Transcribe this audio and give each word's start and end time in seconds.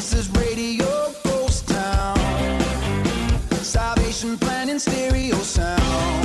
This 0.00 0.14
is 0.14 0.30
Radio 0.30 1.12
Ghost 1.24 1.68
Town. 1.68 2.16
Salvation 3.50 4.38
Plan 4.38 4.70
in 4.70 4.80
stereo 4.80 5.36
sound. 5.36 6.24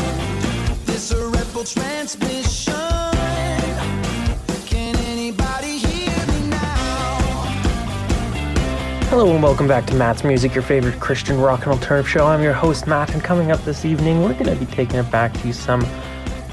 This 0.86 1.12
a 1.12 1.66
transmission. 1.66 2.74
Hello 9.10 9.34
and 9.34 9.44
welcome 9.44 9.68
back 9.68 9.86
to 9.88 9.96
Matt's 9.96 10.24
Music, 10.24 10.56
your 10.56 10.64
favorite 10.64 10.98
Christian 11.02 11.38
rock 11.38 11.64
and 11.64 11.74
alternative 11.74 12.10
show. 12.10 12.26
I'm 12.26 12.42
your 12.42 12.54
host 12.54 12.88
Matt, 12.88 13.14
and 13.14 13.22
coming 13.22 13.52
up 13.52 13.62
this 13.66 13.84
evening, 13.84 14.24
we're 14.24 14.36
going 14.36 14.46
to 14.46 14.56
be 14.56 14.68
taking 14.68 15.00
it 15.00 15.12
back 15.12 15.34
to 15.42 15.54
some 15.54 15.86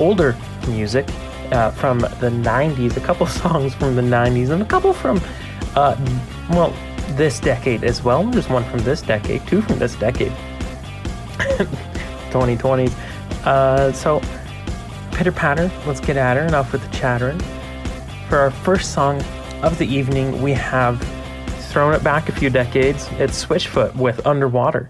older 0.00 0.36
music 0.66 1.06
uh, 1.52 1.70
from 1.70 2.00
the 2.00 2.32
90s, 2.42 2.96
a 2.96 3.00
couple 3.00 3.26
songs 3.28 3.74
from 3.74 3.94
the 3.94 4.02
90s, 4.02 4.50
and 4.50 4.60
a 4.60 4.64
couple 4.66 4.92
from, 4.92 5.20
uh, 5.76 5.94
well, 6.50 6.74
this 7.16 7.40
decade 7.40 7.84
as 7.84 8.02
well. 8.02 8.24
There's 8.24 8.48
one 8.48 8.64
from 8.64 8.80
this 8.80 9.02
decade, 9.02 9.46
two 9.46 9.62
from 9.62 9.78
this 9.78 9.94
decade, 9.96 10.32
2020s. 12.30 12.92
Uh, 13.44 13.92
so, 13.92 14.20
pitter 15.12 15.32
patter, 15.32 15.70
let's 15.86 16.00
get 16.00 16.16
at 16.16 16.36
her, 16.36 16.44
enough 16.44 16.72
with 16.72 16.82
the 16.82 16.96
chattering. 16.96 17.40
For 18.28 18.38
our 18.38 18.50
first 18.50 18.92
song 18.92 19.22
of 19.62 19.78
the 19.78 19.86
evening, 19.86 20.42
we 20.42 20.52
have 20.52 21.00
thrown 21.70 21.94
it 21.94 22.02
back 22.02 22.28
a 22.28 22.32
few 22.32 22.50
decades. 22.50 23.08
It's 23.12 23.44
Switchfoot 23.44 23.94
with 23.96 24.26
Underwater. 24.26 24.88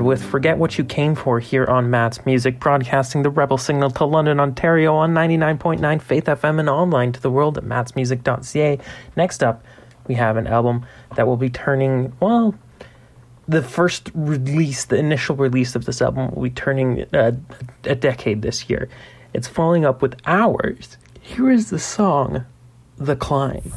With 0.00 0.24
Forget 0.24 0.56
What 0.56 0.78
You 0.78 0.84
Came 0.84 1.14
For 1.14 1.38
here 1.38 1.66
on 1.66 1.90
Matt's 1.90 2.24
Music, 2.24 2.58
broadcasting 2.58 3.22
the 3.22 3.28
Rebel 3.28 3.58
Signal 3.58 3.90
to 3.90 4.06
London, 4.06 4.40
Ontario 4.40 4.94
on 4.94 5.12
99.9 5.12 6.00
Faith 6.00 6.24
FM 6.24 6.60
and 6.60 6.70
online 6.70 7.12
to 7.12 7.20
the 7.20 7.30
world 7.30 7.58
at 7.58 7.64
mattsmusic.ca. 7.64 8.78
Next 9.16 9.42
up, 9.42 9.62
we 10.06 10.14
have 10.14 10.38
an 10.38 10.46
album 10.46 10.86
that 11.16 11.26
will 11.26 11.36
be 11.36 11.50
turning, 11.50 12.14
well, 12.20 12.54
the 13.46 13.62
first 13.62 14.10
release, 14.14 14.86
the 14.86 14.96
initial 14.96 15.36
release 15.36 15.76
of 15.76 15.84
this 15.84 16.00
album 16.00 16.30
will 16.34 16.44
be 16.44 16.50
turning 16.50 17.04
uh, 17.12 17.32
a 17.84 17.94
decade 17.94 18.40
this 18.40 18.70
year. 18.70 18.88
It's 19.34 19.46
following 19.46 19.84
up 19.84 20.00
with 20.00 20.16
Hours. 20.24 20.96
Here 21.20 21.50
is 21.50 21.68
the 21.68 21.78
song, 21.78 22.46
The 22.96 23.16
Climb. 23.16 23.72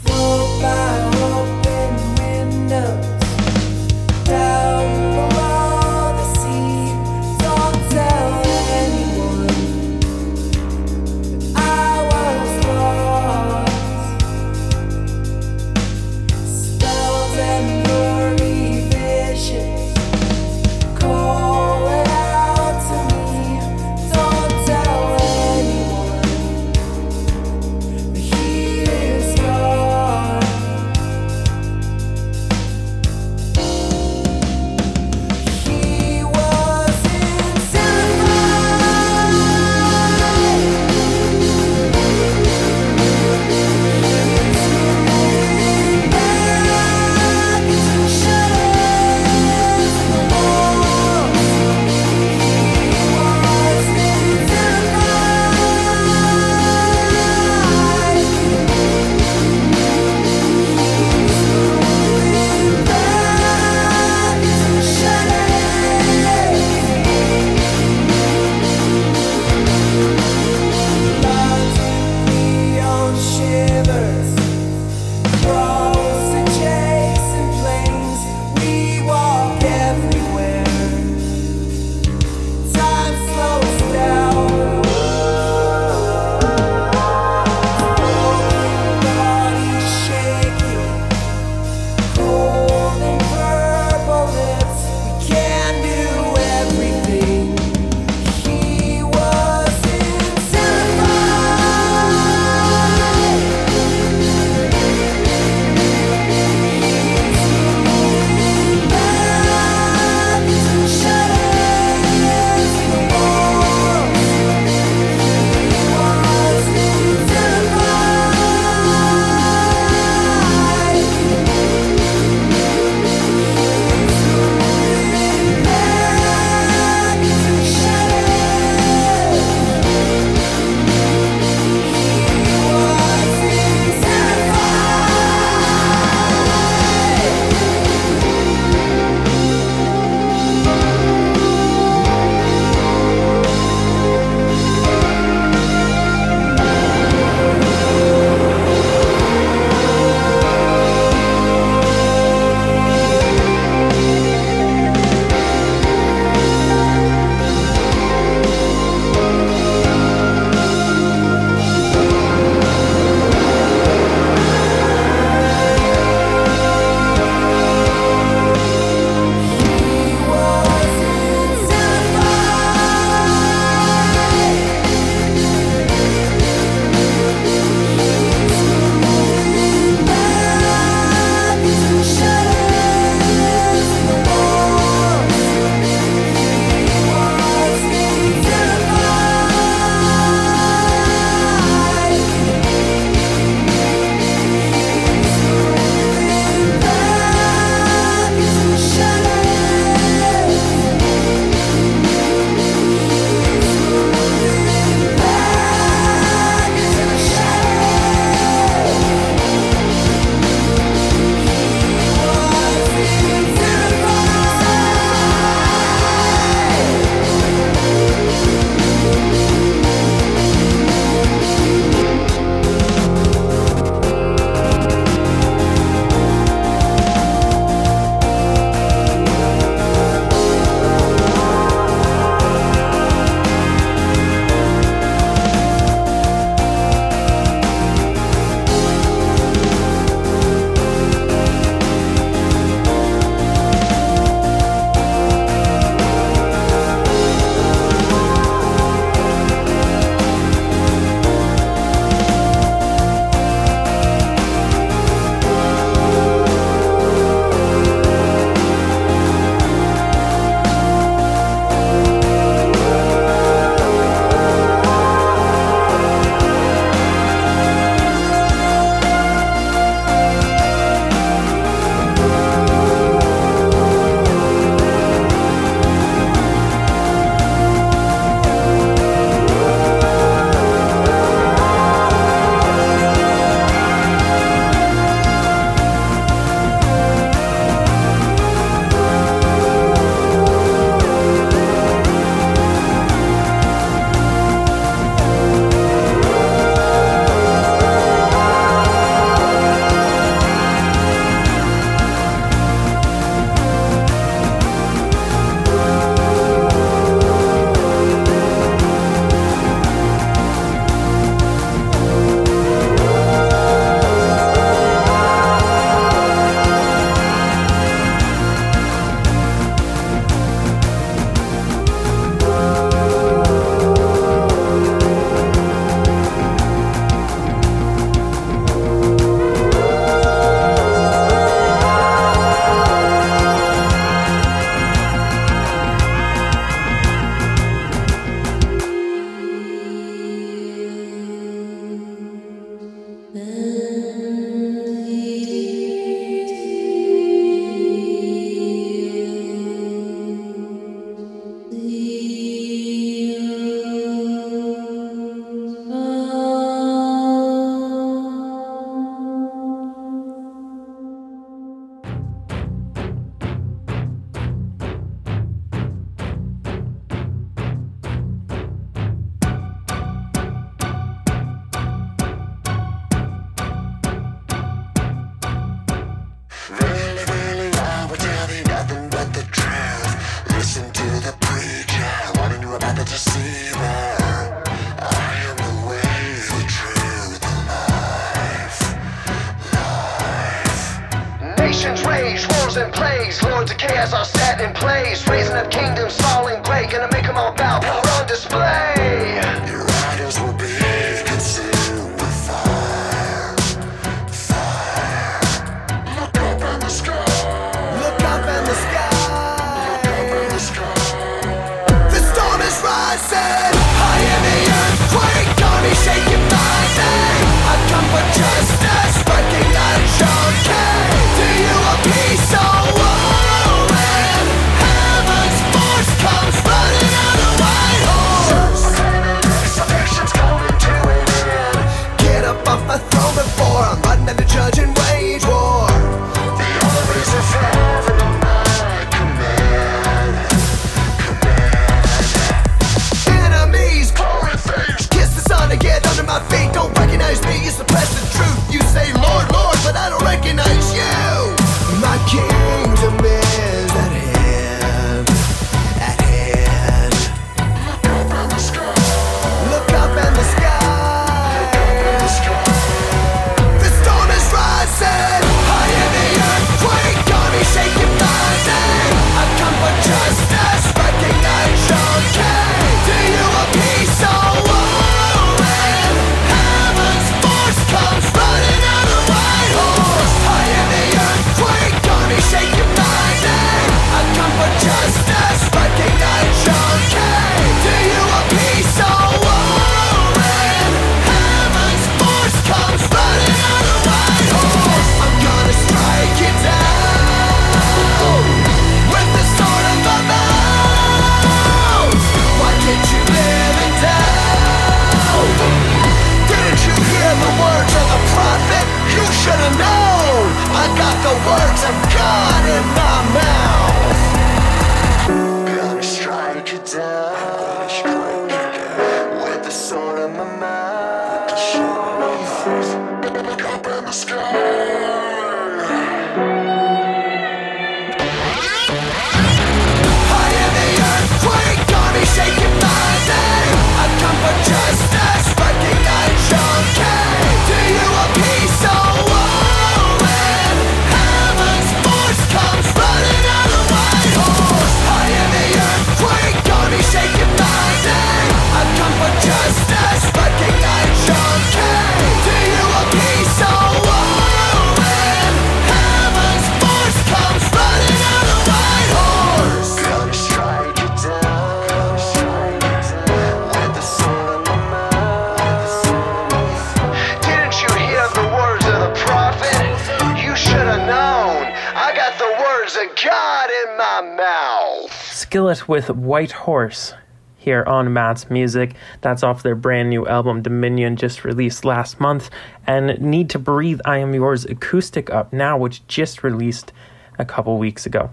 Skillet 575.55 575.87
with 575.87 576.09
White 576.09 576.51
Horse 576.51 577.13
here 577.55 577.85
on 577.87 578.11
Matt's 578.11 578.49
Music. 578.49 578.93
That's 579.21 579.41
off 579.41 579.63
their 579.63 579.73
brand 579.73 580.09
new 580.09 580.27
album 580.27 580.61
Dominion, 580.61 581.15
just 581.15 581.45
released 581.45 581.85
last 581.85 582.19
month. 582.19 582.49
And 582.85 583.21
Need 583.21 583.51
to 583.51 583.59
Breathe, 583.59 584.01
I 584.03 584.17
Am 584.17 584.33
Yours 584.33 584.65
Acoustic 584.65 585.29
Up 585.29 585.53
Now, 585.53 585.77
which 585.77 586.05
just 586.07 586.43
released 586.43 586.91
a 587.39 587.45
couple 587.45 587.77
weeks 587.77 588.05
ago. 588.05 588.29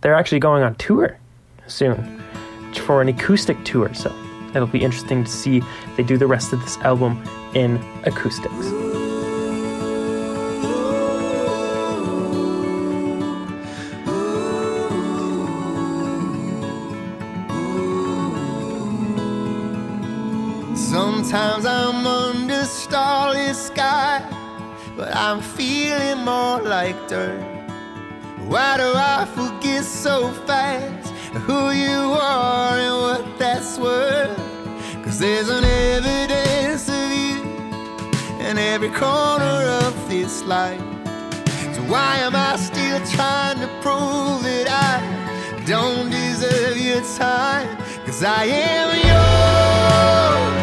They're 0.00 0.16
actually 0.16 0.40
going 0.40 0.64
on 0.64 0.74
tour 0.74 1.16
soon 1.68 2.20
for 2.74 3.00
an 3.00 3.08
acoustic 3.08 3.64
tour, 3.64 3.94
so 3.94 4.12
it'll 4.52 4.66
be 4.66 4.82
interesting 4.82 5.22
to 5.22 5.30
see 5.30 5.62
they 5.96 6.02
do 6.02 6.18
the 6.18 6.26
rest 6.26 6.52
of 6.52 6.60
this 6.62 6.76
album 6.78 7.22
in 7.54 7.76
acoustics. 8.04 8.87
this 23.48 23.68
sky, 23.68 24.20
but 24.94 25.08
I'm 25.16 25.40
feeling 25.40 26.18
more 26.22 26.60
like 26.60 26.96
dirt. 27.08 27.40
Why 28.52 28.76
do 28.76 28.92
I 28.94 29.26
forget 29.38 29.84
so 29.84 30.30
fast 30.46 31.08
who 31.46 31.70
you 31.70 32.00
are 32.20 32.76
and 32.86 32.96
what 33.04 33.38
that's 33.38 33.78
worth? 33.78 34.36
Cause 35.02 35.18
there's 35.18 35.48
an 35.48 35.64
evidence 35.64 36.90
of 36.90 37.10
you 37.22 37.40
in 38.46 38.58
every 38.58 38.90
corner 38.90 39.58
of 39.84 39.94
this 40.10 40.42
life. 40.44 40.86
So 41.74 41.80
why 41.92 42.18
am 42.26 42.36
I 42.36 42.56
still 42.56 43.00
trying 43.16 43.60
to 43.60 43.68
prove 43.80 44.42
that 44.48 44.68
I 44.90 45.64
don't 45.64 46.10
deserve 46.10 46.76
your 46.76 47.02
time? 47.16 47.68
Cause 48.04 48.22
I 48.22 48.44
am 48.44 48.88
yours. 49.08 50.57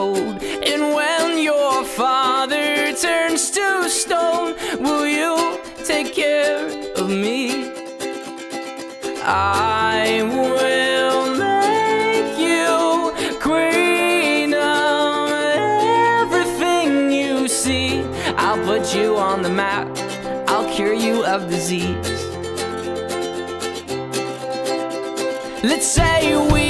Of 0.00 0.14
gold? 0.14 0.42
And 0.42 0.94
when 0.94 1.38
your 1.42 1.84
father 1.84 2.92
turns 2.92 3.50
to 3.50 3.88
stone, 3.88 4.54
will 4.80 5.06
you 5.06 5.58
take 5.84 6.14
care 6.14 6.66
of 6.96 7.08
me? 7.08 7.72
I 9.22 10.22
will 10.34 11.36
make 11.36 12.38
you 12.48 13.12
queen 13.40 14.54
of 14.54 15.30
everything 16.22 17.10
you 17.10 17.48
see. 17.48 18.02
I'll 18.36 18.62
put 18.64 18.94
you 18.94 19.16
on 19.16 19.42
the 19.42 19.50
map. 19.50 19.88
I'll 20.48 20.68
cure 20.74 20.94
you 20.94 21.24
of 21.24 21.48
disease. 21.48 22.18
Let's 25.62 25.86
say 25.86 26.34
we 26.52 26.69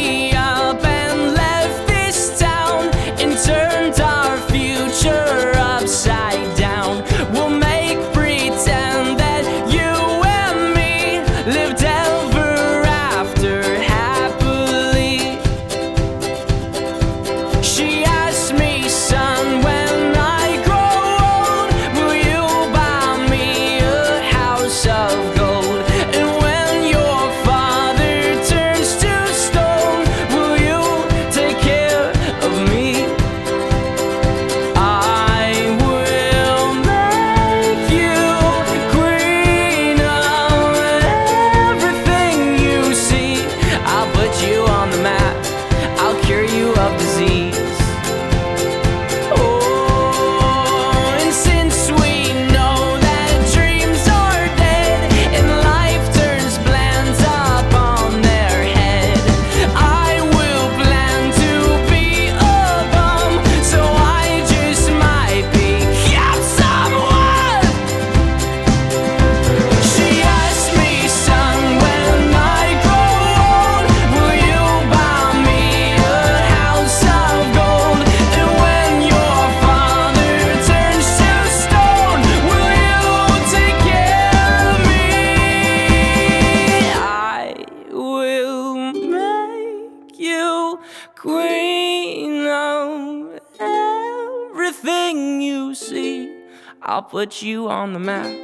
I'll 96.91 97.05
put 97.05 97.41
you 97.41 97.69
on 97.69 97.93
the 97.93 98.01
map. 98.01 98.37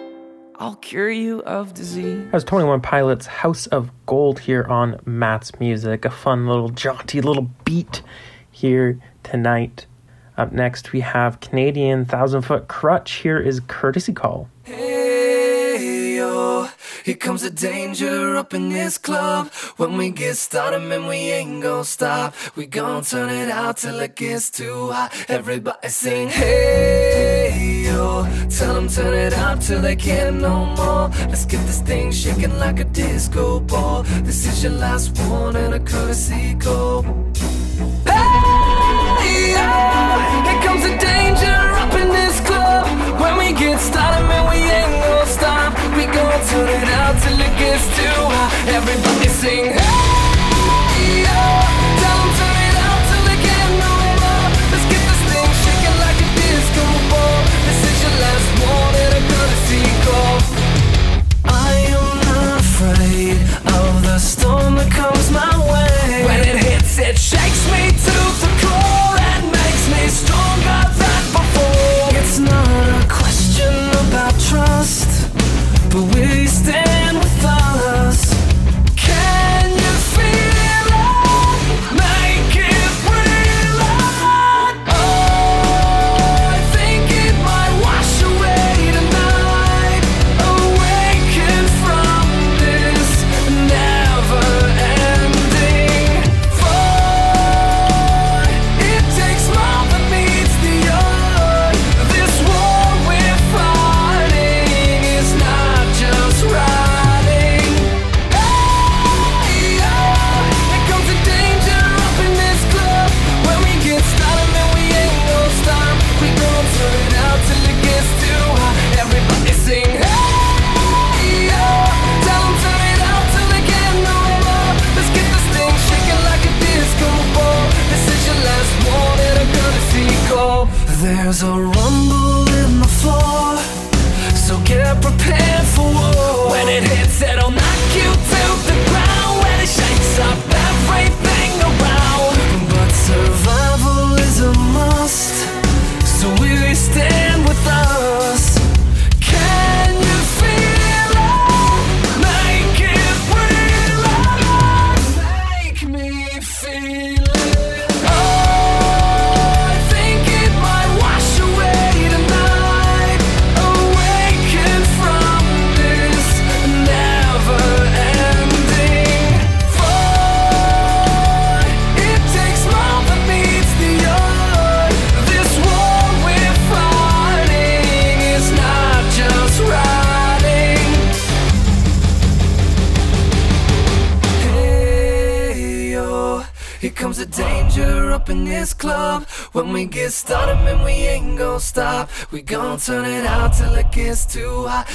I'll 0.55 0.77
cure 0.77 1.11
you 1.11 1.43
of 1.43 1.75
disease. 1.75 2.27
That 2.27 2.33
was 2.33 2.45
21 2.45 2.81
Pilots 2.81 3.27
House 3.27 3.67
of 3.67 3.91
Gold 4.07 4.39
here 4.39 4.63
on 4.69 5.01
Matt's 5.05 5.59
Music. 5.59 6.05
A 6.05 6.11
fun 6.11 6.47
little 6.47 6.69
jaunty 6.69 7.21
little 7.21 7.51
beat 7.65 8.03
here 8.53 9.01
tonight. 9.25 9.87
Up 10.37 10.53
next, 10.53 10.93
we 10.93 11.01
have 11.01 11.41
Canadian 11.41 12.05
Thousand 12.05 12.43
Foot 12.43 12.69
Krutch. 12.69 13.23
Here 13.23 13.41
is 13.41 13.59
Courtesy 13.67 14.13
Call. 14.13 14.49
Hey 14.63 16.15
yo, 16.19 16.69
here 17.05 17.17
comes 17.17 17.43
the 17.43 17.51
danger 17.51 18.37
up 18.37 18.55
in 18.55 18.69
this 18.69 18.97
club. 18.97 19.53
When 19.77 19.97
we 19.97 20.11
get 20.11 20.37
started, 20.37 20.83
man, 20.83 21.09
we 21.09 21.17
ain't 21.17 21.65
gon' 21.65 21.83
stop. 21.83 22.33
We 22.55 22.67
gon' 22.67 23.03
turn 23.03 23.29
it 23.29 23.51
out 23.51 23.79
till 23.79 23.99
it 23.99 24.15
gets 24.15 24.53
too 24.53 24.93
hot. 24.93 25.13
Everybody 25.29 25.89
sing, 25.89 26.29
hey 26.29 27.76
yo. 27.97 28.27
Tell 28.59 28.75
them 28.75 28.89
turn 28.89 29.15
it 29.15 29.35
up 29.47 29.61
till 29.61 29.81
they 29.81 29.97
can't 29.97 30.37
no 30.41 30.57
more. 30.79 31.09
Let's 31.31 31.47
get 31.53 31.63
this 31.67 31.81
thing 31.81 32.13
shaking 32.13 32.57
like 32.59 32.79
a 32.81 32.85
disco 32.85 33.61
ball. 33.61 34.03
This 34.29 34.41
is 34.47 34.63
your 34.63 34.75
last 34.85 35.07
one 35.29 35.57
and 35.57 35.73
a 35.75 35.81
courtesy 35.81 36.55
call. 36.65 37.03
Hey, 38.05 39.53
yeah. 39.55 40.47
Here 40.47 40.61
comes 40.67 40.83
the 40.89 40.95
danger 41.11 41.59
up 41.83 41.93
in 42.03 42.09
this 42.19 42.37
club. 42.49 42.85
When 43.23 43.35
we 43.41 43.49
get 43.61 43.79
started, 43.91 44.25
man, 44.31 44.45
we 44.53 44.59
ain't 44.79 44.95
gonna 45.05 45.37
stop. 45.39 45.71
We 45.97 46.05
gon' 46.17 46.41
turn 46.51 46.69
it 46.79 46.89
out 47.01 47.15
till 47.23 47.39
it 47.47 47.55
gets 47.61 47.87
too 47.97 48.19
hot. 48.33 48.51
Everybody 48.79 49.29
sing, 49.41 49.65
hey, 49.79 50.26
I 61.44 61.72
am 61.90 62.20
not 62.31 62.61
afraid 62.61 63.37
of 63.74 64.02
the 64.02 64.18
storm 64.18 64.76
that 64.76 64.90
comes 64.92 65.31
my 65.33 65.59
way. 65.59 66.24
When 66.24 66.40
it 66.40 66.57
hits, 66.64 66.98
it 66.98 67.18
shakes 67.18 67.66
me 67.72 67.90
to 67.90 68.16
the 68.42 68.50
core 68.62 69.18
and 69.18 69.50
makes 69.50 69.88
me 69.90 70.07
stronger 70.07 70.87
than 71.00 71.22
before. 71.35 72.14
It's 72.14 72.38
not 72.38 73.02
a 73.02 73.07
question 73.09 73.74
about 74.07 74.38
trust, 74.38 75.09
but 75.90 76.02
will 76.14 76.37
you 76.37 76.46
stand? 76.46 76.96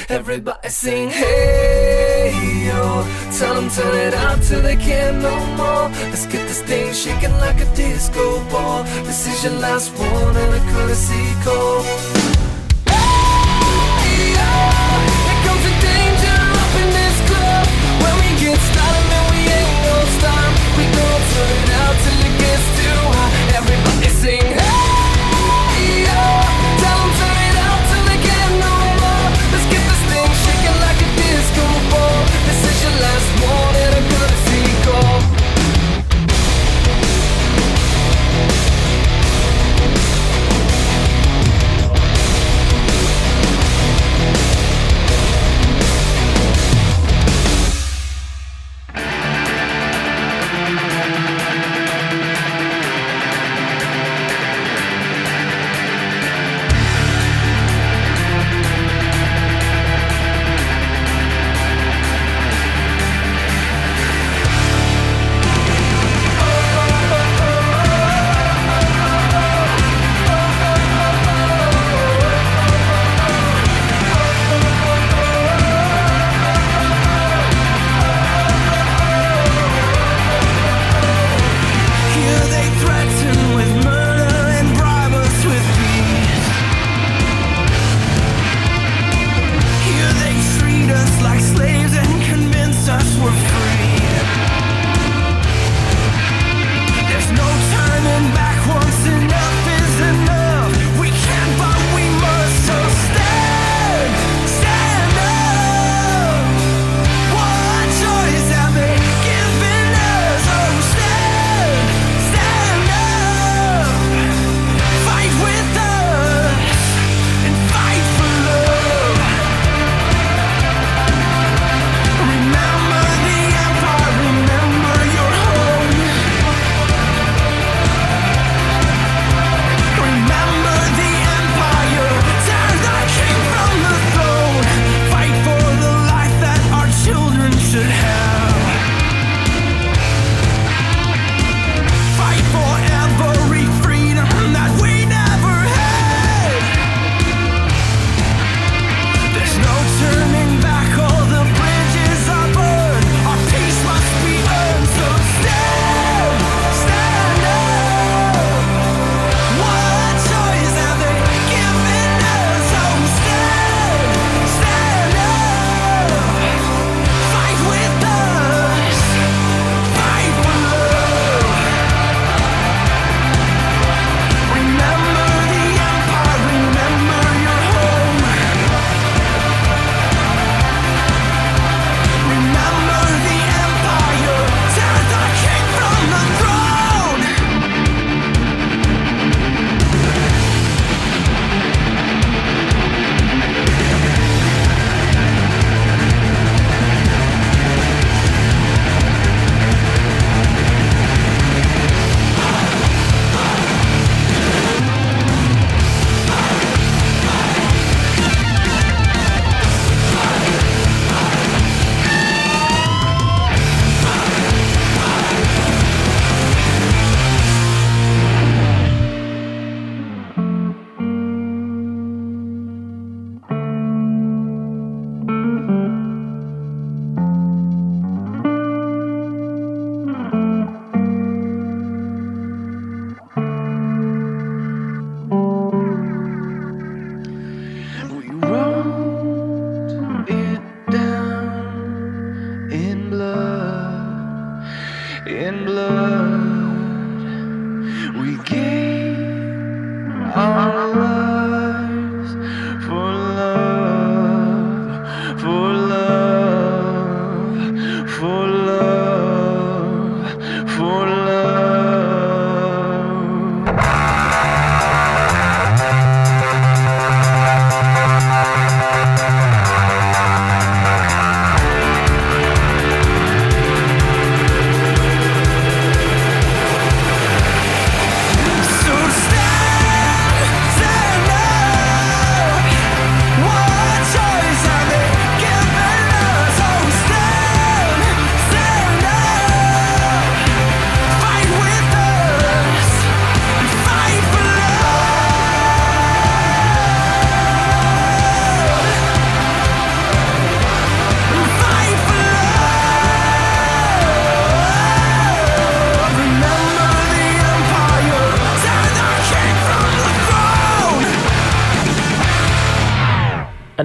Everybody 0.10 0.70
sing, 0.70 1.10
hey 1.10 2.34
yo. 2.68 3.06
Tell 3.38 3.56
them 3.56 3.70
turn 3.70 3.96
it 3.96 4.14
up 4.14 4.40
till 4.42 4.62
they 4.62 4.76
can't 4.76 5.18
no 5.22 5.36
more. 5.56 5.90
Let's 6.12 6.26
get 6.28 6.48
this 6.48 6.62
thing 6.62 6.94
shaking 6.94 7.32
like 7.40 7.60
a 7.60 7.66
disco 7.76 8.44
ball. 8.52 8.84
This 9.08 9.28
is 9.28 9.44
your 9.44 9.54
last 9.54 9.92
one 9.98 10.36
and 10.38 10.54
a 10.54 10.62
courtesy 10.72 11.26
call. 11.44 11.82
Hey, 12.86 14.36
yo, 14.38 14.52
here 15.26 15.40
comes 15.46 15.64
the 15.68 15.74
danger 15.90 16.38
up 16.62 16.74
in 16.82 16.90
this 17.00 17.18
club. 17.30 17.66
When 18.04 18.14
we 18.22 18.30
get 18.44 18.60
started, 18.70 19.06
man, 19.10 19.26
we 19.32 19.40
ain't 19.58 19.80
gon' 19.86 20.08
stop. 20.20 20.52
We 20.78 20.84
gon' 20.98 21.22
turn 21.34 21.50
it 21.58 21.72
out 21.82 21.96
till 22.04 22.21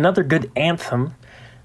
another 0.07 0.23
good 0.23 0.49
anthem. 0.55 1.13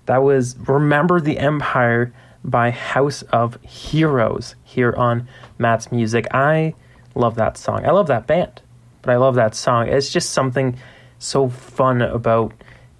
That 0.08 0.24
was 0.24 0.58
Remember 0.68 1.22
the 1.22 1.38
Empire 1.38 2.12
by 2.44 2.72
House 2.72 3.22
of 3.22 3.62
Heroes 3.62 4.56
here 4.64 4.96
on 4.98 5.28
Matt's 5.60 5.92
Music. 5.92 6.26
I 6.34 6.74
love 7.14 7.36
that 7.36 7.56
song. 7.56 7.86
I 7.86 7.92
love 7.92 8.08
that 8.08 8.26
band, 8.26 8.64
but 9.04 9.12
I 9.12 9.18
love 9.18 9.36
that 9.36 9.54
song. 9.54 9.89
It's 9.89 10.12
just 10.12 10.32
something 10.32 10.76
so 11.20 11.50
fun 11.50 12.02
about 12.02 12.52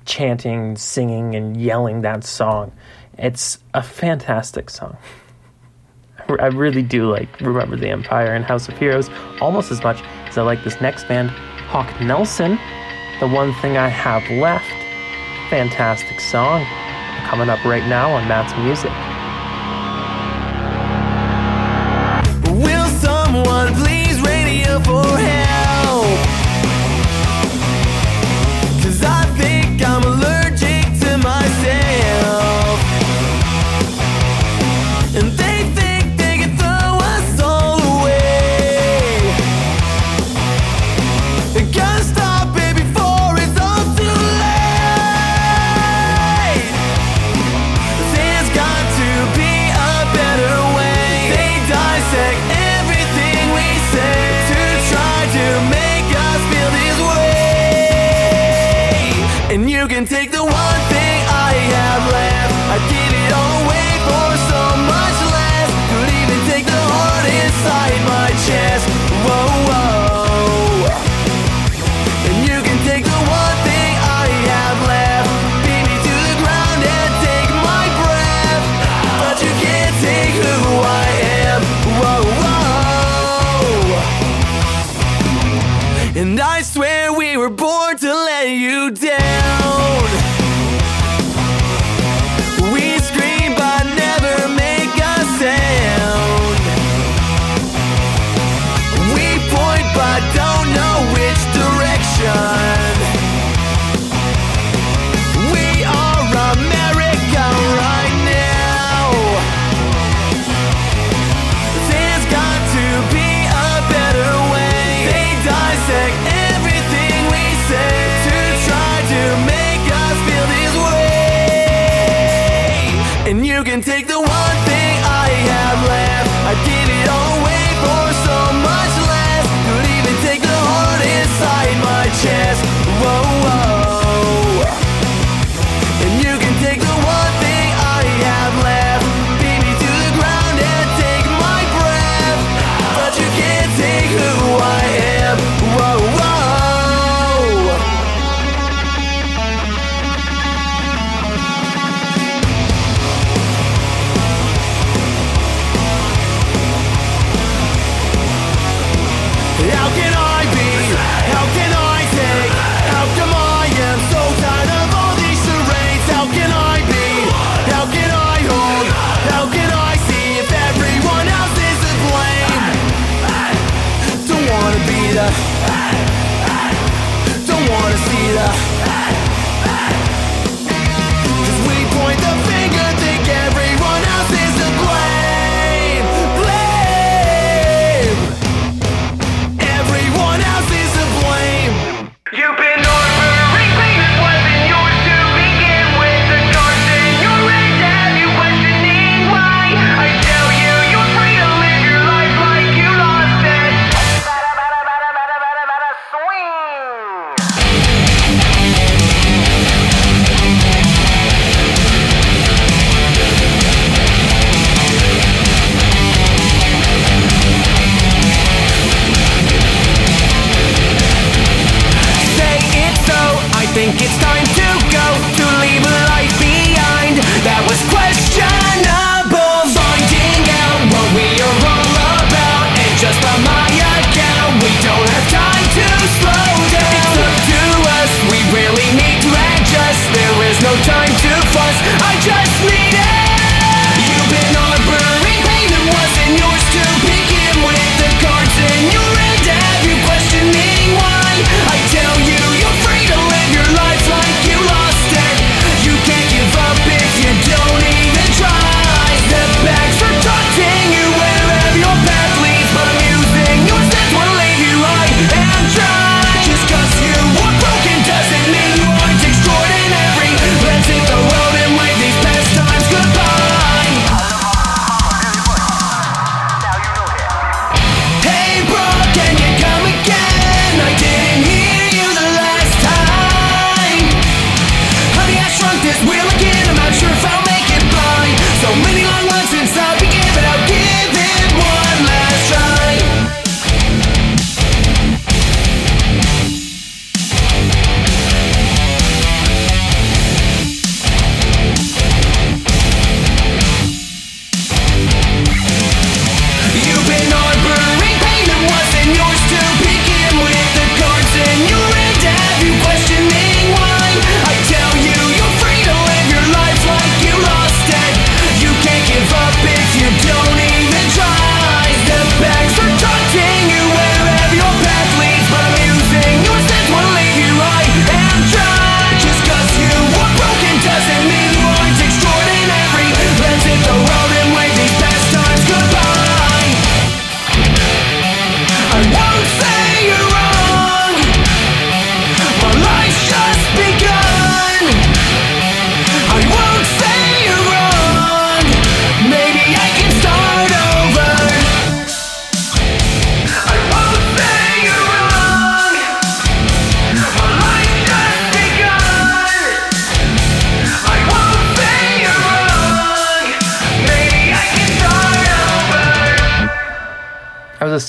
chanting, 0.06 0.76
singing, 0.76 1.34
and 1.34 1.60
yelling 1.60 2.02
that 2.02 2.24
song. 2.24 2.72
It's 3.18 3.58
a 3.74 3.82
fantastic 3.82 4.70
song. 4.70 4.96
I 6.40 6.50
really 6.50 6.84
do 6.84 7.10
like 7.10 7.42
Remember 7.42 7.76
the 7.76 7.90
Empire 7.90 8.36
and 8.36 8.46
House 8.46 8.70
of 8.70 8.78
Heroes 8.78 9.10
almost 9.42 9.72
as 9.72 9.82
much 9.82 10.04
as 10.28 10.38
I 10.38 10.44
like 10.44 10.64
this 10.64 10.80
next 10.82 11.08
band, 11.08 11.32
Hawk 11.32 12.00
Nelson. 12.00 12.60
The 13.20 13.28
One 13.28 13.54
Thing 13.56 13.78
I 13.78 13.88
Have 13.88 14.28
Left. 14.40 14.91
Fantastic 15.52 16.22
song. 16.22 16.64
Coming 17.26 17.50
up 17.50 17.66
right 17.66 17.86
now 17.86 18.14
on 18.14 18.26
Matt's 18.26 18.56
Music. 18.64 19.11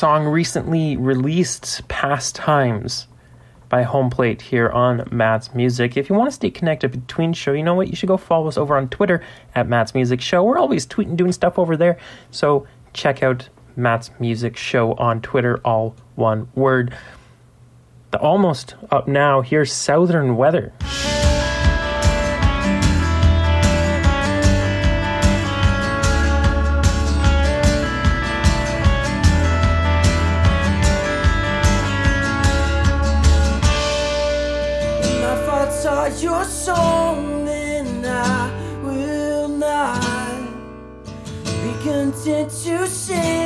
song 0.02 0.26
recently 0.26 0.96
released, 0.96 1.86
Past 1.86 2.34
Times 2.34 3.06
by 3.68 3.84
Home 3.84 4.10
Plate 4.10 4.42
here 4.42 4.68
on 4.68 5.08
Matt's 5.12 5.54
Music. 5.54 5.96
If 5.96 6.10
you 6.10 6.16
want 6.16 6.28
to 6.28 6.34
stay 6.34 6.50
connected 6.50 6.90
between 6.90 7.32
show, 7.32 7.52
you 7.52 7.62
know 7.62 7.76
what? 7.76 7.86
You 7.86 7.94
should 7.94 8.08
go 8.08 8.16
follow 8.16 8.48
us 8.48 8.58
over 8.58 8.76
on 8.76 8.88
Twitter 8.88 9.22
at 9.54 9.68
Matt's 9.68 9.94
Music 9.94 10.20
Show. 10.20 10.42
We're 10.42 10.58
always 10.58 10.88
tweeting, 10.88 11.14
doing 11.14 11.30
stuff 11.30 11.56
over 11.56 11.76
there. 11.76 11.98
So 12.32 12.66
check 12.92 13.22
out 13.22 13.48
Matt's 13.76 14.10
Music 14.18 14.56
Show 14.56 14.94
on 14.94 15.20
Twitter, 15.20 15.60
all 15.64 15.94
one 16.16 16.48
word. 16.56 16.96
The 18.10 18.18
almost 18.18 18.74
up 18.90 19.06
now, 19.06 19.40
here's 19.40 19.72
Southern 19.72 20.36
Weather. 20.36 20.72
wanted 42.24 42.48
to 42.50 42.86
say 42.86 43.41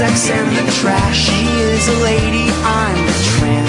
the 0.00 0.06
insects 0.06 0.30
and 0.30 0.48
the 0.56 0.72
trash. 0.80 1.28
She 1.28 1.44
is 1.76 1.88
a 1.88 1.98
lady, 2.00 2.48
I'm 2.64 3.04
a 3.04 3.16
tramp. 3.36 3.68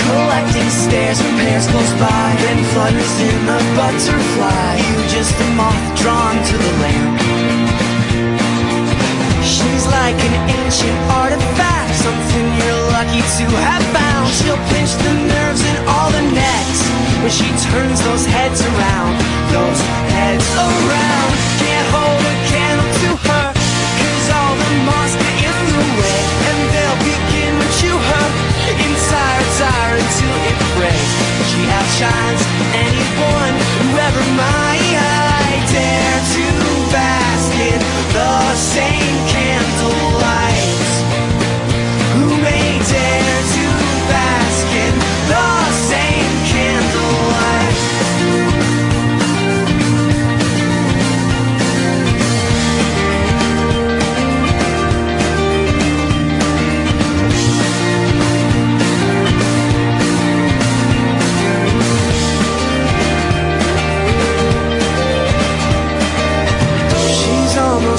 Collecting 0.00 0.70
stares 0.70 1.20
from 1.20 1.36
pairs 1.36 1.66
close 1.68 1.92
by, 2.00 2.24
then 2.40 2.58
flutters 2.72 3.14
in 3.20 3.36
a 3.52 3.60
butterfly. 3.76 4.80
You 4.80 4.96
just 5.12 5.34
a 5.36 5.48
moth 5.60 5.84
drawn 6.00 6.36
to 6.40 6.56
the 6.56 6.72
lamp. 6.80 7.20
She's 9.44 9.84
like 9.92 10.16
an 10.24 10.36
ancient 10.48 10.98
artifact, 11.20 11.92
something 12.00 12.46
you're 12.64 12.84
lucky 12.96 13.20
to 13.20 13.46
have 13.60 13.84
found. 13.92 14.28
She'll 14.32 14.62
pinch 14.72 14.92
the 15.04 15.14
nerves 15.36 15.60
in 15.68 15.76
all 15.84 16.08
the 16.16 16.24
necks 16.32 16.80
when 17.20 17.32
she 17.32 17.48
turns 17.68 18.00
those 18.08 18.24
heads 18.24 18.60
around. 18.64 19.12
Those 19.52 19.80
heads 20.16 20.48
around. 20.56 21.28
Can't 21.60 21.88
hold 21.92 22.24
a 22.24 22.34
candle 22.48 22.71
Outshines 31.92 32.42
anyone 32.74 33.52
who 33.52 33.98
ever 33.98 34.34
might. 34.34 34.71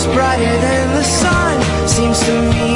Brighter 0.08 0.58
than 0.62 0.96
the 0.96 1.04
sun. 1.04 1.88
Seems 1.88 2.20
to 2.26 2.42
me 2.52 2.73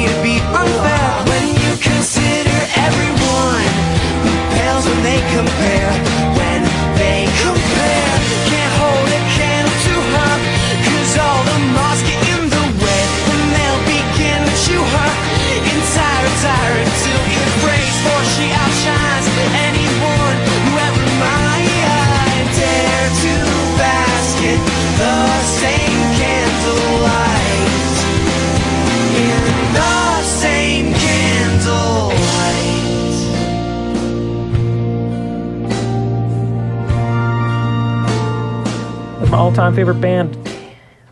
all-time 39.58 39.74
favorite 39.74 40.00
band, 40.00 40.36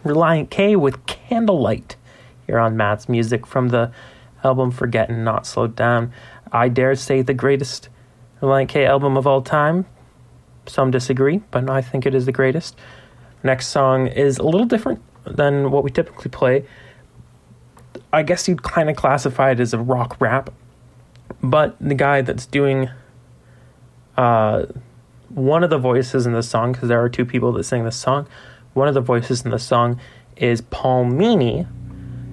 Relient 0.05 0.51
K, 0.51 0.77
with 0.77 1.05
Candlelight. 1.07 1.97
Here 2.47 2.61
on 2.61 2.77
Matt's 2.77 3.09
music 3.09 3.45
from 3.45 3.71
the 3.71 3.91
album 4.45 4.71
Forget 4.71 5.09
and 5.09 5.25
Not 5.25 5.49
Slow 5.49 5.67
Down. 5.67 6.13
I 6.53 6.69
dare 6.69 6.95
say 6.95 7.23
the 7.23 7.35
greatest 7.35 7.89
Relient 8.41 8.69
K 8.69 8.87
album 8.87 9.17
of 9.17 9.27
all 9.27 9.43
time. 9.43 9.85
Some 10.67 10.93
disagree, 10.93 11.39
but 11.51 11.69
I 11.69 11.83
think 11.83 12.07
it 12.07 12.15
is 12.15 12.25
the 12.25 12.31
greatest. 12.31 12.79
Next 13.43 13.67
song 13.67 14.07
is 14.07 14.39
a 14.39 14.45
little 14.45 14.65
different 14.65 15.03
than 15.25 15.73
what 15.73 15.83
we 15.83 15.91
typically 15.91 16.31
play. 16.31 16.65
I 18.13 18.23
guess 18.23 18.47
you'd 18.47 18.63
kind 18.63 18.89
of 18.89 18.95
classify 18.95 19.51
it 19.51 19.59
as 19.59 19.75
a 19.75 19.79
rock 19.79 20.21
rap, 20.21 20.51
but 21.43 21.75
the 21.81 21.97
guy 21.97 22.23
that's 22.23 22.47
doing 22.47 22.91
uh, 24.17 24.67
one 25.37 25.62
of 25.62 25.68
the 25.68 25.76
voices 25.76 26.26
in 26.26 26.32
the 26.32 26.43
song, 26.43 26.72
because 26.72 26.89
there 26.89 27.03
are 27.03 27.11
two 27.11 27.26
people 27.26 27.53
that 27.53 27.64
sing 27.64 27.84
this 27.84 27.97
song, 27.97 28.26
one 28.72 28.89
of 28.89 28.95
the 28.95 29.03
voices 29.03 29.45
in 29.45 29.51
the 29.51 29.59
song 29.59 30.01
is 30.37 30.62
Paul 30.62 31.05
Meany 31.05 31.66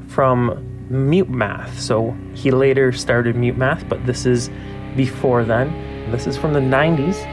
from 0.08 0.88
Mute 0.90 1.30
Math. 1.30 1.82
So 1.82 2.16
he 2.34 2.50
later 2.50 2.94
started 2.94 3.36
Mute 3.36 3.58
Math, 3.58 3.88
but 3.90 4.06
this 4.06 4.26
is 4.26 4.50
before 4.96 5.44
then. 5.44 6.12
This 6.12 6.28
is 6.28 6.38
from 6.38 6.54
the 6.54 6.62
90s. 6.62 7.26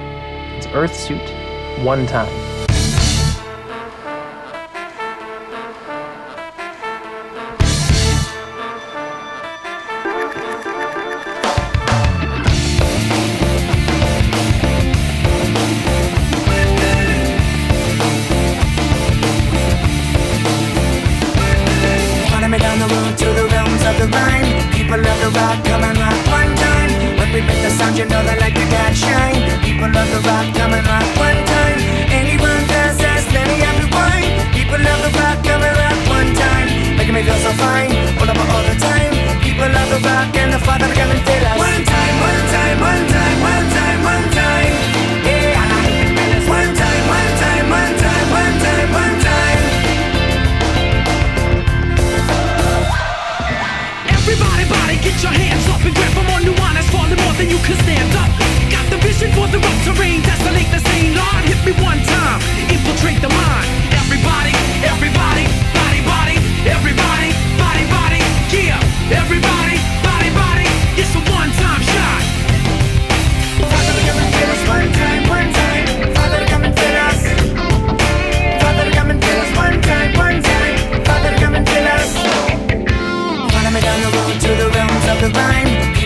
It's 0.57 0.67
Earthsuit 0.67 1.85
One 1.85 2.05
Time. 2.07 2.60
Like 28.51 28.63
to 28.63 28.71
catch 28.75 28.97
shine. 28.97 29.63
People 29.63 29.89
love 29.91 30.11
the 30.11 30.21
rock, 30.27 30.47
come 30.55 30.73
and 30.75 30.87
rock 30.87 31.07
one 31.19 31.41
time. 31.47 31.79
Anyone 32.11 32.63
passes, 32.67 33.25
let 33.33 33.47
me 33.49 33.57
have 33.63 33.79
the 33.83 33.89
wine. 33.95 34.53
People 34.53 34.79
love 34.79 35.01
the 35.03 35.11
rock, 35.19 35.39
come 35.45 35.63
and 35.63 35.77
rock 35.77 35.99
one 36.09 36.35
time. 36.35 36.97
Making 36.97 37.15
me 37.15 37.23
feel 37.23 37.39
so 37.39 37.53
fine, 37.53 37.91
all 38.19 38.31
over 38.31 38.47
all 38.51 38.65
the 38.67 38.77
time. 38.79 39.13
People 39.41 39.69
love 39.69 39.91
the 39.91 40.01
rock 40.03 40.35
and 40.37 40.53
the 40.53 40.59
father 40.59 40.89
come 40.95 41.11
and 41.11 41.23
tell 41.27 41.47
us. 41.47 41.59
One 41.59 41.85
time, 41.85 42.15
one 42.29 42.45
time, 42.55 42.77
one 42.81 43.05
time, 43.15 43.39
one 43.43 43.67
time, 43.71 43.99
one 44.05 44.27
time. 44.35 45.00
Get 55.11 55.23
your 55.23 55.33
hands 55.35 55.67
up 55.69 55.83
and 55.83 55.95
grab 55.95 56.15
the 56.15 56.55
one 56.63 56.75
that's 56.75 56.89
falling 56.91 57.19
more 57.19 57.35
than 57.35 57.51
you 57.51 57.59
can 57.67 57.77
stand 57.83 58.11
up. 58.15 58.31
Got 58.71 58.87
the 58.91 58.99
vision 59.03 59.31
for 59.35 59.47
the 59.51 59.59
rough 59.59 59.81
terrain, 59.85 60.23
desolate 60.23 60.71
the 60.71 60.81
scene. 60.87 61.15
Lord, 61.19 61.43
hit 61.51 61.59
me 61.67 61.73
one 61.83 61.99
time, 62.07 62.39
infiltrate 62.71 63.21
the 63.21 63.29
mind. 63.29 63.67
Everybody, 63.91 64.55
everybody, 64.87 65.45
body, 65.75 66.01
body, 66.07 66.37
everybody, 66.63 67.31
body, 67.59 67.85
body, 67.91 68.21
yeah. 68.55 68.79
Everybody, 69.11 69.70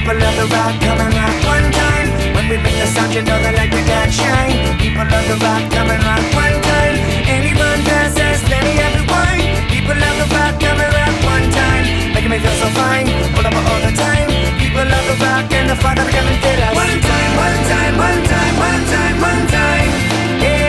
People 0.05 0.21
love 0.21 0.37
the 0.37 0.45
rock, 0.53 0.77
come 0.85 1.01
and 1.01 1.15
rock 1.17 1.33
one 1.49 1.65
time. 1.73 2.09
When 2.37 2.45
we 2.53 2.61
make 2.61 2.77
the 2.77 2.85
sound, 2.93 3.15
you 3.17 3.25
know 3.25 3.41
they 3.41 3.57
like 3.57 3.73
to 3.73 3.81
get 3.89 4.13
shine. 4.13 4.77
People 4.77 5.01
love 5.01 5.25
the 5.33 5.41
rock, 5.41 5.65
come 5.73 5.89
and 5.89 6.05
rock 6.05 6.21
one 6.37 6.61
time. 6.61 6.97
Anyone 7.25 7.81
passes, 7.89 8.45
let 8.53 8.61
me 8.69 8.77
have 8.85 9.01
the 9.01 9.05
wine. 9.09 9.65
People 9.73 9.97
love 9.97 10.17
the 10.21 10.29
rock, 10.29 10.61
come 10.61 10.77
and 10.77 10.93
rock 10.93 11.17
one 11.25 11.49
time. 11.57 12.13
Making 12.13 12.37
me 12.37 12.39
feel 12.45 12.53
so 12.53 12.69
fine, 12.77 13.09
all 13.33 13.49
over 13.49 13.65
all 13.65 13.81
the 13.81 13.97
time. 13.97 14.29
People 14.61 14.85
love 14.85 15.09
the 15.09 15.17
rock 15.25 15.49
and 15.57 15.73
the 15.73 15.77
father 15.81 16.05
come 16.05 16.29
and 16.29 16.37
fill 16.37 16.61
us. 16.69 16.77
One 16.77 17.01
time, 17.01 17.33
one 17.41 17.61
time, 17.65 17.95
one 17.97 18.21
time, 18.29 18.55
one 18.61 18.85
time, 18.93 19.17
one 19.25 19.45
time. 19.57 19.89
Yeah, 20.37 20.69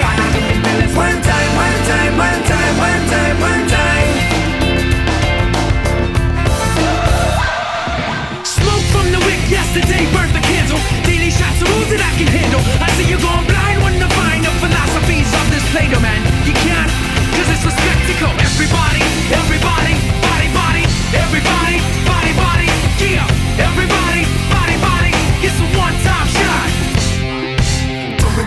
one 0.95 1.19
time, 1.27 1.51
one 1.59 1.83
time, 1.91 2.11
one 2.15 2.19
time, 2.23 2.34
the 9.75 9.83
day 9.91 10.07
burnt 10.15 10.31
the 10.31 10.39
candle. 10.39 10.79
Daily 11.03 11.27
shots 11.27 11.59
of 11.59 11.67
moves 11.67 11.91
that 11.91 11.99
I 11.99 12.11
can 12.15 12.31
handle. 12.31 12.63
I 12.79 12.87
see 12.95 13.11
you 13.11 13.19
going 13.19 13.43
blind 13.43 13.83
when 13.83 13.99
to 13.99 14.07
find 14.15 14.39
the 14.39 14.53
philosophies 14.63 15.27
of 15.27 15.45
this 15.51 15.67
later, 15.75 15.99
man. 15.99 16.23
You 16.47 16.55
can't, 16.63 16.87
cause 17.35 17.49
it's 17.51 17.67
a 17.67 17.73
spectacle. 17.75 18.31
Everybody, 18.39 19.03
everybody, 19.35 19.93
body, 20.23 20.47
body, 20.55 20.83
everybody, 21.11 21.77
body, 22.07 22.31
body, 22.39 22.67
yeah. 23.03 23.27
Everybody, 23.59 24.23
body, 24.47 24.75
body, 24.79 25.11
it's 25.43 25.59
a 25.59 25.67
one 25.75 25.95
time 26.07 26.29
shot. 26.31 26.71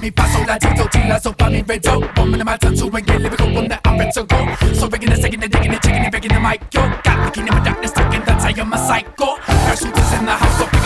Mi 0.00 0.10
paso 0.10 0.40
la 0.46 0.56
tito 0.56 0.88
tila 0.88 1.20
so 1.20 1.32
pa 1.32 1.50
mi 1.50 1.60
redo 1.60 1.98
Bumping 2.14 2.40
in 2.40 2.46
my 2.46 2.56
tongue 2.56 2.76
to 2.76 2.84
and 2.86 3.04
get 3.04 3.20
lyrical 3.20 3.58
on 3.58 3.66
that 3.68 3.80
I'm 3.84 3.98
ready 3.98 4.12
to 4.12 4.22
go 4.22 4.54
So 4.72 4.86
rigging 4.86 5.10
and 5.10 5.20
second 5.20 5.42
and 5.42 5.50
digging 5.50 5.72
and 5.72 5.82
chicken 5.82 6.02
and 6.06 6.12
begging 6.12 6.32
the 6.32 6.38
mic 6.38 6.62
yo 6.72 6.82
Got 7.02 7.18
the 7.24 7.30
key 7.34 7.40
in 7.40 7.52
my 7.52 7.60
darkness 7.64 7.90
taking 7.90 8.22
the 8.22 8.32
how 8.32 8.48
you're 8.48 8.64
my 8.64 8.78
psycho 8.78 9.36
Parachutes 9.42 10.12
in 10.14 10.24
the 10.24 10.32
house 10.32 10.58
so 10.58 10.77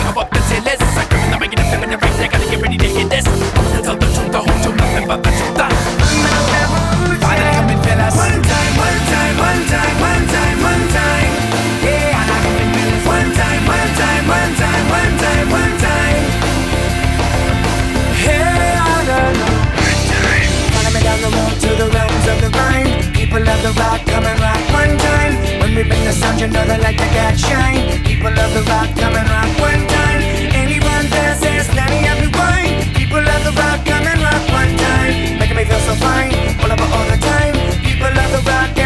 we 25.83 25.89
bring 25.89 26.03
the 26.05 26.13
sound, 26.13 26.39
you 26.39 26.47
know 26.47 26.65
they 26.65 26.77
like 26.77 26.97
to 26.97 27.09
get 27.11 27.37
shine. 27.37 28.03
People 28.03 28.31
love 28.31 28.53
the 28.53 28.63
rock, 28.71 28.89
come 28.95 29.15
and 29.15 29.29
rock 29.29 29.51
one 29.59 29.83
time. 29.87 30.21
Anyone 30.55 31.05
that 31.11 31.39
says 31.41 31.67
nanny 31.75 32.07
every 32.07 32.31
wine. 32.31 32.93
People 32.95 33.19
of 33.19 33.41
the 33.43 33.51
rock, 33.51 33.83
come 33.85 34.05
and 34.07 34.21
rock 34.21 34.43
one 34.51 34.73
time. 34.77 35.39
Making 35.39 35.57
me 35.57 35.65
feel 35.65 35.79
so 35.79 35.95
fine, 35.95 36.31
all 36.61 36.71
over 36.71 36.87
all 36.95 37.07
the 37.11 37.19
time. 37.19 37.55
People 37.83 38.07
of 38.07 38.29
the 38.31 38.41
rock 38.47 38.82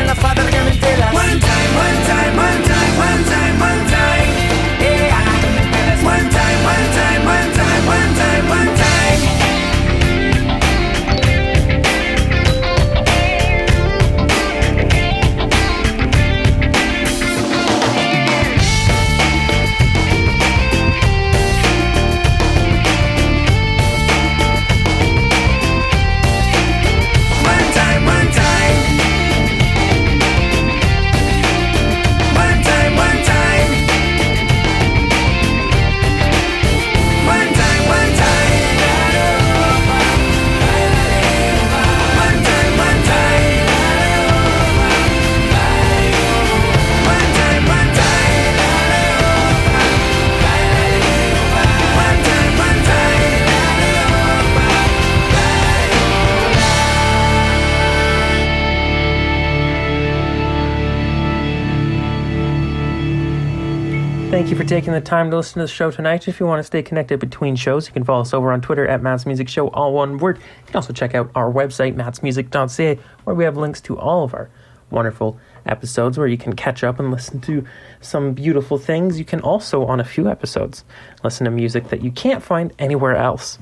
Thank 64.38 64.52
you 64.52 64.56
for 64.56 64.64
taking 64.64 64.94
the 64.94 65.02
time 65.02 65.32
to 65.32 65.38
listen 65.38 65.54
to 65.54 65.62
the 65.62 65.68
show 65.68 65.90
tonight. 65.90 66.28
If 66.28 66.40
you 66.40 66.46
want 66.46 66.60
to 66.60 66.64
stay 66.64 66.84
connected 66.84 67.20
between 67.20 67.56
shows, 67.56 67.88
you 67.88 67.94
can 67.94 68.04
follow 68.04 68.22
us 68.22 68.36
over 68.36 68.52
on 68.52 68.62
Twitter 68.62 68.88
at 68.88 69.02
Matt's 69.02 69.26
Music 69.26 69.50
Show, 69.50 69.70
all 69.70 69.94
one 69.94 70.20
word. 70.20 70.38
You 70.38 70.68
can 70.68 70.76
also 70.76 70.94
check 70.94 71.16
out 71.16 71.32
our 71.34 71.52
website, 71.52 71.96
mattsmusic.ca, 71.96 73.00
where 73.24 73.36
we 73.36 73.44
have 73.46 73.58
links 73.58 73.82
to 73.82 73.98
all 73.98 74.24
of 74.24 74.36
our 74.36 74.52
wonderful 74.92 75.40
episodes 75.66 76.20
where 76.20 76.28
you 76.28 76.38
can 76.38 76.56
catch 76.56 76.84
up 76.84 77.00
and 77.00 77.10
listen 77.10 77.42
to 77.42 77.66
some 78.00 78.34
beautiful 78.34 78.78
things. 78.78 79.18
You 79.18 79.26
can 79.26 79.42
also, 79.42 79.84
on 79.86 80.00
a 80.00 80.06
few 80.06 80.30
episodes, 80.30 80.86
listen 81.24 81.46
to 81.46 81.52
music 81.52 81.90
that 81.90 82.04
you 82.04 82.12
can't 82.12 82.44
find 82.44 82.72
anywhere 82.78 83.16
else. 83.16 83.58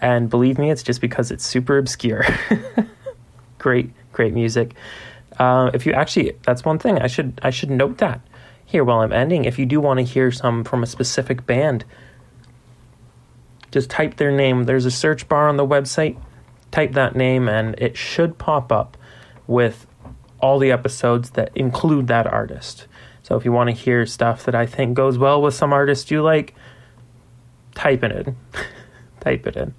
And 0.00 0.28
believe 0.28 0.58
me, 0.58 0.72
it's 0.72 0.82
just 0.82 1.00
because 1.00 1.30
it's 1.30 1.46
super 1.46 1.78
obscure. 1.78 2.24
great, 3.58 3.92
great 4.12 4.34
music. 4.34 4.74
Uh, 5.38 5.70
if 5.72 5.86
you 5.86 5.92
actually, 5.92 6.32
that's 6.42 6.64
one 6.64 6.80
thing 6.80 6.98
I 6.98 7.06
should 7.06 7.38
I 7.40 7.50
should 7.50 7.70
note 7.70 7.98
that 7.98 8.20
here 8.68 8.84
while 8.84 9.00
I'm 9.00 9.12
ending. 9.12 9.46
If 9.46 9.58
you 9.58 9.64
do 9.64 9.80
want 9.80 9.98
to 9.98 10.04
hear 10.04 10.30
some 10.30 10.62
from 10.62 10.82
a 10.82 10.86
specific 10.86 11.46
band, 11.46 11.86
just 13.70 13.88
type 13.88 14.16
their 14.16 14.30
name. 14.30 14.64
There's 14.64 14.84
a 14.84 14.90
search 14.90 15.26
bar 15.26 15.48
on 15.48 15.56
the 15.56 15.66
website. 15.66 16.18
Type 16.70 16.92
that 16.92 17.16
name, 17.16 17.48
and 17.48 17.74
it 17.78 17.96
should 17.96 18.36
pop 18.36 18.70
up 18.70 18.98
with 19.46 19.86
all 20.38 20.58
the 20.58 20.70
episodes 20.70 21.30
that 21.30 21.50
include 21.54 22.08
that 22.08 22.26
artist. 22.26 22.86
So 23.22 23.36
if 23.36 23.44
you 23.46 23.52
want 23.52 23.70
to 23.70 23.74
hear 23.74 24.04
stuff 24.04 24.44
that 24.44 24.54
I 24.54 24.66
think 24.66 24.94
goes 24.94 25.16
well 25.16 25.40
with 25.40 25.54
some 25.54 25.72
artist 25.72 26.10
you 26.10 26.22
like, 26.22 26.54
type 27.74 28.04
it 28.04 28.12
in. 28.12 28.36
type 29.20 29.46
it 29.46 29.56
in. 29.56 29.74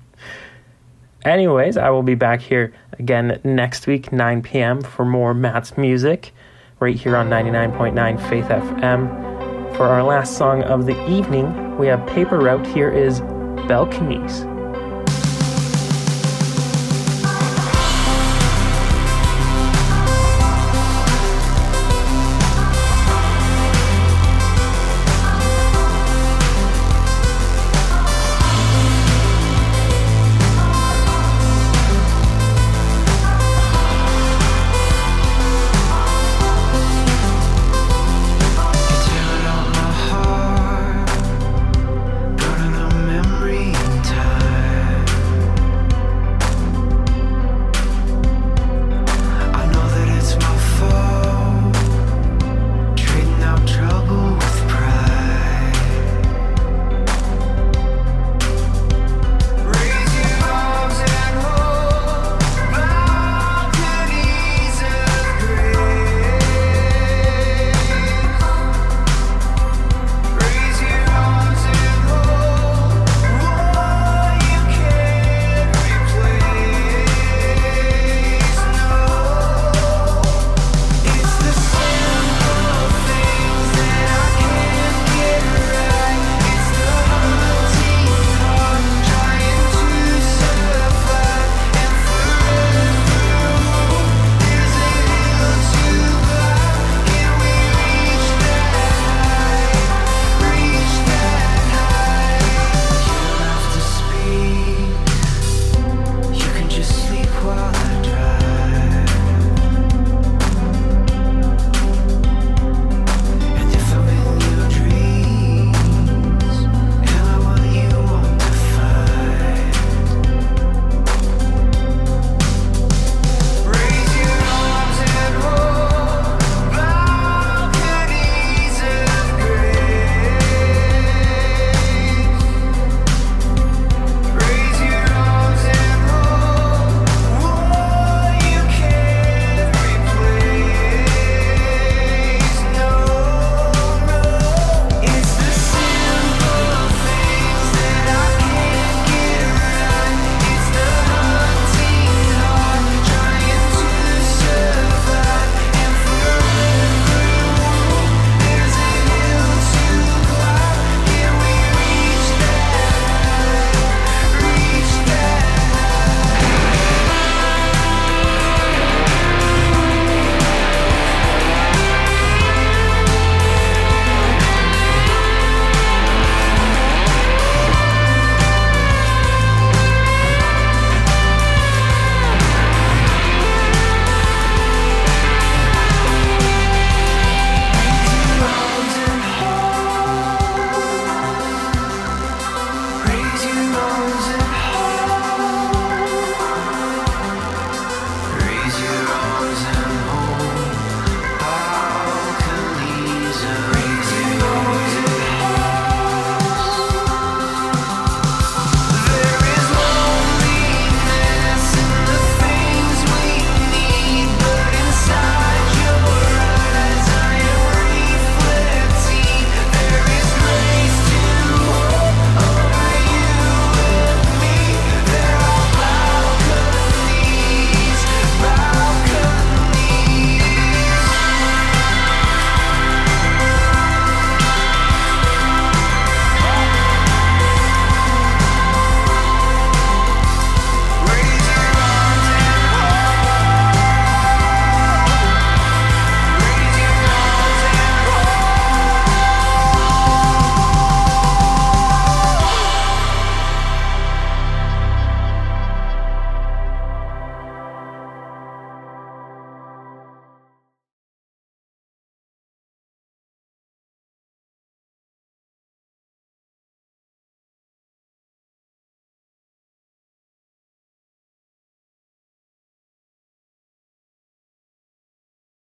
Anyways, 1.23 1.77
I 1.77 1.91
will 1.91 2.01
be 2.01 2.15
back 2.15 2.41
here 2.41 2.73
again 2.93 3.39
next 3.43 3.85
week, 3.85 4.11
9 4.11 4.41
p.m., 4.41 4.81
for 4.81 5.05
more 5.05 5.35
Matt's 5.35 5.77
music, 5.77 6.31
right 6.79 6.97
here 6.97 7.17
on 7.17 7.29
99.9 7.29 8.29
Faith 8.29 8.45
FM. 8.45 9.75
For 9.75 9.83
our 9.83 10.01
last 10.01 10.37
song 10.37 10.63
of 10.63 10.85
the 10.85 11.09
evening, 11.09 11.77
we 11.77 11.87
have 11.87 12.05
Paper 12.07 12.39
Route. 12.39 12.65
Here 12.67 12.89
is 12.89 13.19
Balconies. 13.67 14.48